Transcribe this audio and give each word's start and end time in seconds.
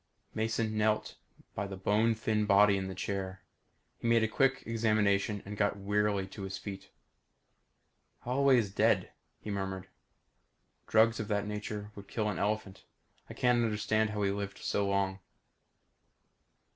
Mason 0.33 0.75
knelt 0.75 1.15
by 1.53 1.67
the 1.67 1.77
bone 1.77 2.15
thin 2.15 2.47
body 2.47 2.75
in 2.75 2.87
the 2.87 2.95
chair. 2.95 3.43
He 3.99 4.07
made 4.07 4.23
a 4.23 4.27
quick 4.27 4.63
examination 4.65 5.43
and 5.45 5.55
got 5.55 5.77
wearily 5.77 6.25
to 6.29 6.41
his 6.41 6.57
feet. 6.57 6.89
"Holloway 8.21 8.57
is 8.57 8.73
dead," 8.73 9.11
he 9.41 9.51
murmured. 9.51 9.89
"Drugs 10.87 11.19
of 11.19 11.27
that 11.27 11.45
nature 11.45 11.91
would 11.93 12.07
kill 12.07 12.29
an 12.29 12.39
elephant. 12.39 12.83
I 13.29 13.35
can't 13.35 13.63
understand 13.63 14.09
how 14.09 14.23
he 14.23 14.31
lived 14.31 14.57
so 14.57 14.87
long." 14.89 15.19